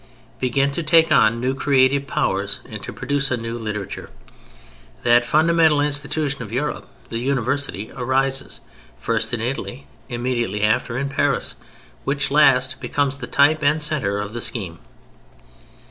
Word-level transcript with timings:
]begin 0.39 0.71
to 0.71 0.81
take 0.81 1.11
on 1.11 1.39
new 1.39 1.53
creative 1.53 2.07
powers 2.07 2.59
and 2.65 2.81
to 2.81 2.91
produce 2.91 3.29
a 3.29 3.37
new 3.37 3.55
literature. 3.55 4.09
That 5.03 5.23
fundamental 5.23 5.79
institution 5.79 6.41
of 6.41 6.51
Europe, 6.51 6.87
the 7.09 7.19
University, 7.19 7.91
arises; 7.95 8.61
first 8.99 9.31
in 9.31 9.41
Italy, 9.41 9.85
immediately 10.09 10.63
after 10.63 10.97
in 10.97 11.07
Paris—which 11.07 12.31
last 12.31 12.79
becomes 12.79 13.19
the 13.19 13.27
type 13.27 13.61
and 13.61 13.79
centre 13.79 14.17
of 14.17 14.33
the 14.33 14.41
scheme. 14.41 14.79